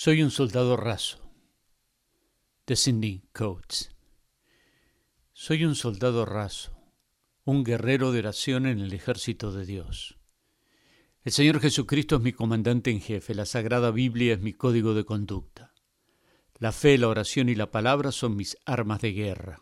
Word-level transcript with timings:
Soy 0.00 0.22
un 0.22 0.30
soldado 0.30 0.76
raso. 0.76 1.18
De 2.68 3.20
Coates. 3.32 3.90
Soy 5.32 5.64
un 5.64 5.74
soldado 5.74 6.24
raso, 6.24 6.70
un 7.42 7.64
guerrero 7.64 8.12
de 8.12 8.20
oración 8.20 8.66
en 8.66 8.78
el 8.78 8.92
ejército 8.92 9.50
de 9.50 9.66
Dios. 9.66 10.16
El 11.24 11.32
Señor 11.32 11.58
Jesucristo 11.58 12.14
es 12.14 12.22
mi 12.22 12.32
comandante 12.32 12.92
en 12.92 13.00
jefe, 13.00 13.34
la 13.34 13.44
Sagrada 13.44 13.90
Biblia 13.90 14.34
es 14.34 14.40
mi 14.40 14.52
código 14.52 14.94
de 14.94 15.04
conducta. 15.04 15.74
La 16.58 16.70
fe, 16.70 16.96
la 16.96 17.08
oración 17.08 17.48
y 17.48 17.56
la 17.56 17.72
palabra 17.72 18.12
son 18.12 18.36
mis 18.36 18.56
armas 18.66 19.00
de 19.00 19.12
guerra. 19.14 19.60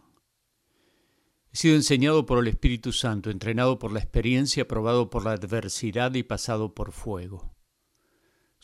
He 1.51 1.57
sido 1.57 1.77
enseñado 1.77 2.27
por 2.27 2.41
el 2.41 2.49
Espíritu 2.49 2.93
Santo, 2.93 3.31
entrenado 3.31 3.79
por 3.79 3.91
la 3.91 4.01
experiencia, 4.01 4.69
probado 4.69 5.09
por 5.09 5.25
la 5.25 5.33
adversidad 5.33 6.13
y 6.13 6.25
pasado 6.25 6.75
por 6.75 6.93
fuego. 6.93 7.56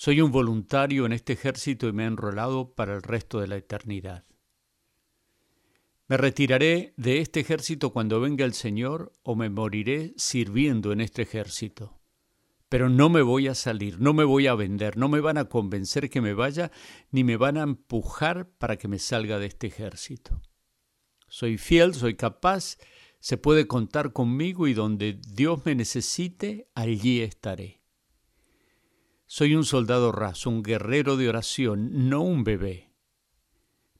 Soy 0.04 0.20
un 0.20 0.32
voluntario 0.32 1.06
en 1.06 1.12
este 1.12 1.34
ejército 1.34 1.86
y 1.86 1.92
me 1.92 2.02
he 2.02 2.06
enrolado 2.06 2.74
para 2.74 2.92
el 2.92 3.02
resto 3.02 3.38
de 3.38 3.46
la 3.46 3.54
eternidad. 3.54 4.24
Me 6.08 6.16
retiraré 6.16 6.92
de 6.96 7.20
este 7.20 7.38
ejército 7.38 7.92
cuando 7.92 8.20
venga 8.20 8.44
el 8.44 8.52
Señor 8.52 9.12
o 9.22 9.36
me 9.36 9.48
moriré 9.48 10.12
sirviendo 10.16 10.90
en 10.90 11.02
este 11.02 11.22
ejército. 11.22 12.00
Pero 12.68 12.88
no 12.88 13.10
me 13.10 13.22
voy 13.22 13.46
a 13.46 13.54
salir, 13.54 14.00
no 14.00 14.12
me 14.12 14.24
voy 14.24 14.48
a 14.48 14.56
vender, 14.56 14.96
no 14.96 15.08
me 15.08 15.20
van 15.20 15.38
a 15.38 15.44
convencer 15.44 16.10
que 16.10 16.20
me 16.20 16.34
vaya, 16.34 16.72
ni 17.12 17.22
me 17.22 17.36
van 17.36 17.56
a 17.56 17.62
empujar 17.62 18.50
para 18.58 18.78
que 18.78 18.88
me 18.88 18.98
salga 18.98 19.38
de 19.38 19.46
este 19.46 19.68
ejército. 19.68 20.42
Soy 21.28 21.58
fiel, 21.58 21.94
soy 21.94 22.16
capaz, 22.16 22.76
se 23.20 23.36
puede 23.36 23.68
contar 23.68 24.12
conmigo 24.12 24.66
y 24.66 24.74
donde 24.74 25.20
Dios 25.28 25.64
me 25.64 25.76
necesite, 25.76 26.66
allí 26.74 27.20
estaré. 27.20 27.81
Soy 29.34 29.54
un 29.54 29.64
soldado 29.64 30.12
raso, 30.12 30.50
un 30.50 30.62
guerrero 30.62 31.16
de 31.16 31.26
oración, 31.26 32.10
no 32.10 32.20
un 32.20 32.44
bebé. 32.44 32.92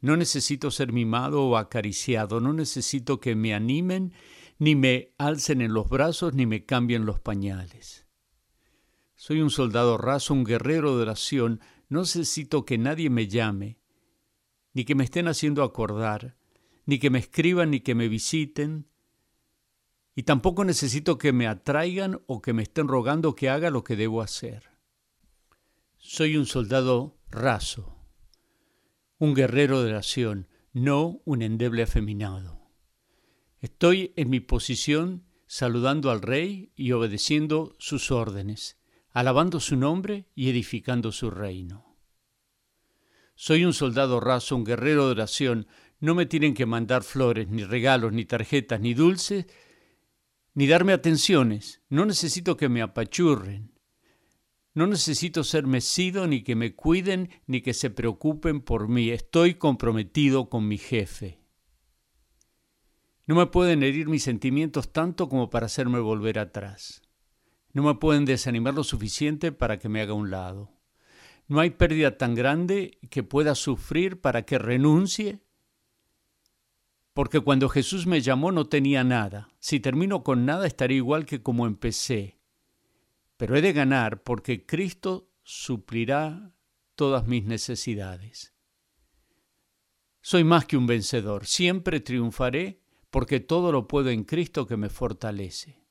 No 0.03 0.19
necesito 0.19 0.71
ser 0.71 0.93
mimado 0.93 1.47
o 1.47 1.57
acariciado, 1.57 2.39
no 2.39 2.53
necesito 2.53 3.19
que 3.19 3.35
me 3.35 3.55
animen, 3.55 4.13
ni 4.59 4.77
me 4.77 5.15
alcen 5.17 5.63
en 5.63 5.73
los 5.73 5.89
brazos, 5.89 6.35
ni 6.35 6.45
me 6.45 6.67
cambien 6.67 7.07
los 7.07 7.19
pañales. 7.19 8.07
Soy 9.15 9.41
un 9.41 9.49
soldado 9.49 9.97
raso, 9.97 10.35
un 10.35 10.45
guerrero 10.45 10.95
de 10.99 11.01
oración, 11.05 11.61
no 11.89 12.01
necesito 12.01 12.67
que 12.67 12.77
nadie 12.77 13.09
me 13.09 13.27
llame, 13.27 13.79
ni 14.75 14.85
que 14.85 14.95
me 14.95 15.05
estén 15.05 15.29
haciendo 15.29 15.63
acordar, 15.63 16.37
ni 16.85 16.99
que 16.99 17.09
me 17.09 17.21
escriban, 17.21 17.71
ni 17.71 17.81
que 17.81 17.95
me 17.95 18.09
visiten, 18.09 18.87
y 20.15 20.25
tampoco 20.25 20.63
necesito 20.67 21.17
que 21.17 21.33
me 21.33 21.47
atraigan 21.47 22.21
o 22.27 22.43
que 22.43 22.53
me 22.53 22.65
estén 22.65 22.87
rogando 22.87 23.35
que 23.35 23.49
haga 23.49 23.71
lo 23.71 23.83
que 23.83 23.97
debo 23.97 24.21
hacer. 24.21 24.72
Soy 26.05 26.37
un 26.37 26.47
soldado 26.47 27.17
raso, 27.31 27.97
un 29.19 29.35
guerrero 29.35 29.83
de 29.83 29.91
oración, 29.91 30.49
no 30.73 31.23
un 31.25 31.43
endeble 31.43 31.85
afeminado. 31.85 32.73
Estoy 33.61 34.13
en 34.17 34.29
mi 34.29 34.41
posición 34.41 35.25
saludando 35.47 36.11
al 36.11 36.21
rey 36.21 36.73
y 36.75 36.91
obedeciendo 36.91 37.77
sus 37.79 38.11
órdenes, 38.11 38.81
alabando 39.11 39.61
su 39.61 39.77
nombre 39.77 40.27
y 40.35 40.51
edificando 40.51 41.13
su 41.13 41.31
reino. 41.31 41.97
Soy 43.37 43.65
un 43.65 43.73
soldado 43.73 44.19
raso, 44.19 44.57
un 44.57 44.65
guerrero 44.65 45.07
de 45.07 45.13
oración, 45.13 45.69
no 46.01 46.17
me 46.17 46.27
tienen 46.27 46.55
que 46.55 46.67
mandar 46.67 47.05
flores, 47.05 47.47
ni 47.47 47.63
regalos, 47.63 48.13
ni 48.13 48.25
tarjetas, 48.25 48.81
ni 48.81 48.93
dulces, 48.93 49.47
ni 50.53 50.67
darme 50.67 50.95
atenciones, 50.95 51.81
no 51.89 52.05
necesito 52.05 52.57
que 52.57 52.69
me 52.69 52.83
apachurren, 52.83 53.72
no 54.75 54.87
necesito 54.87 55.45
ser 55.45 55.67
mecido, 55.67 56.27
ni 56.27 56.43
que 56.43 56.57
me 56.57 56.75
cuiden, 56.75 57.31
ni 57.47 57.61
que 57.61 57.75
se 57.75 57.91
preocupen 57.91 58.63
por 58.63 58.89
mí. 58.89 59.11
Estoy 59.11 59.55
comprometido 59.55 60.49
con 60.49 60.67
mi 60.67 60.79
jefe. 60.79 61.41
No 63.27 63.35
me 63.35 63.47
pueden 63.47 63.83
herir 63.83 64.09
mis 64.09 64.23
sentimientos 64.23 64.93
tanto 64.93 65.29
como 65.29 65.51
para 65.51 65.67
hacerme 65.67 66.01
volver 66.01 66.39
atrás. 66.39 67.03
No 67.73 67.83
me 67.83 67.95
pueden 67.95 68.25
desanimar 68.25 68.75
lo 68.75 68.83
suficiente 68.83 69.53
para 69.53 69.79
que 69.79 69.89
me 69.89 70.01
haga 70.01 70.15
un 70.15 70.31
lado. 70.31 70.73
No 71.49 71.61
hay 71.61 71.71
pérdida 71.71 72.17
tan 72.17 72.35
grande 72.35 72.99
que 73.11 73.23
pueda 73.23 73.55
sufrir 73.55 74.21
para 74.21 74.43
que 74.43 74.59
renuncie. 74.59 75.41
Porque 77.13 77.41
cuando 77.41 77.69
Jesús 77.69 78.07
me 78.07 78.23
llamó 78.23 78.53
no 78.53 78.67
tenía 78.67 79.05
nada. 79.05 79.49
Si 79.59 79.81
termino 79.81 80.23
con 80.23 80.47
nada 80.47 80.67
estaré 80.67 80.95
igual 80.95 81.27
que 81.27 81.43
como 81.43 81.67
empecé 81.67 82.42
pero 83.43 83.57
he 83.57 83.61
de 83.61 83.73
ganar 83.73 84.23
porque 84.23 84.67
Cristo 84.67 85.29
suplirá 85.43 86.55
todas 86.95 87.27
mis 87.27 87.45
necesidades. 87.45 88.55
Soy 90.21 90.45
más 90.45 90.65
que 90.65 90.77
un 90.77 90.87
vencedor, 90.87 91.45
siempre 91.45 91.99
triunfaré 91.99 92.79
porque 93.11 93.41
todo 93.41 93.73
lo 93.73 93.89
puedo 93.89 94.11
en 94.11 94.23
Cristo 94.23 94.69
que 94.69 94.77
me 94.77 94.91
fortalece. 94.91 95.83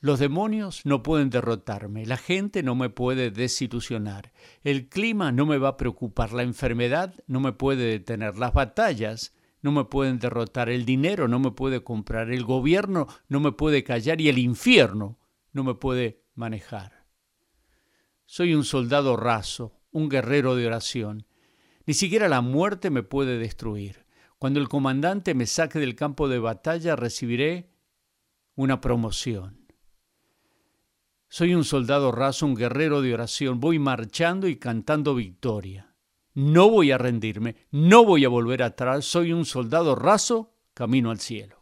Los 0.00 0.20
demonios 0.20 0.86
no 0.86 1.02
pueden 1.02 1.28
derrotarme, 1.28 2.06
la 2.06 2.16
gente 2.16 2.62
no 2.62 2.76
me 2.76 2.88
puede 2.88 3.30
desilusionar, 3.30 4.32
el 4.64 4.88
clima 4.88 5.32
no 5.32 5.44
me 5.44 5.58
va 5.58 5.68
a 5.68 5.76
preocupar, 5.76 6.32
la 6.32 6.44
enfermedad 6.44 7.14
no 7.26 7.40
me 7.40 7.52
puede 7.52 7.84
detener, 7.84 8.38
las 8.38 8.54
batallas 8.54 9.34
no 9.60 9.70
me 9.70 9.84
pueden 9.84 10.18
derrotar, 10.18 10.70
el 10.70 10.86
dinero 10.86 11.28
no 11.28 11.38
me 11.38 11.50
puede 11.50 11.84
comprar, 11.84 12.32
el 12.32 12.42
gobierno 12.42 13.06
no 13.28 13.38
me 13.38 13.52
puede 13.52 13.84
callar 13.84 14.18
y 14.22 14.30
el 14.30 14.38
infierno 14.38 15.18
no 15.52 15.62
me 15.62 15.74
puede 15.74 16.21
manejar. 16.34 17.06
Soy 18.26 18.54
un 18.54 18.64
soldado 18.64 19.16
raso, 19.16 19.80
un 19.90 20.08
guerrero 20.08 20.56
de 20.56 20.66
oración. 20.66 21.26
Ni 21.86 21.94
siquiera 21.94 22.28
la 22.28 22.40
muerte 22.40 22.90
me 22.90 23.02
puede 23.02 23.38
destruir. 23.38 24.06
Cuando 24.38 24.60
el 24.60 24.68
comandante 24.68 25.34
me 25.34 25.46
saque 25.46 25.78
del 25.78 25.94
campo 25.94 26.28
de 26.28 26.38
batalla 26.38 26.96
recibiré 26.96 27.70
una 28.54 28.80
promoción. 28.80 29.62
Soy 31.28 31.54
un 31.54 31.64
soldado 31.64 32.12
raso, 32.12 32.44
un 32.44 32.54
guerrero 32.54 33.00
de 33.00 33.14
oración. 33.14 33.60
Voy 33.60 33.78
marchando 33.78 34.48
y 34.48 34.56
cantando 34.56 35.14
victoria. 35.14 35.94
No 36.34 36.70
voy 36.70 36.90
a 36.90 36.98
rendirme, 36.98 37.56
no 37.70 38.04
voy 38.04 38.24
a 38.24 38.28
volver 38.28 38.62
atrás. 38.62 39.04
Soy 39.04 39.32
un 39.32 39.44
soldado 39.44 39.94
raso, 39.94 40.54
camino 40.74 41.10
al 41.10 41.20
cielo. 41.20 41.61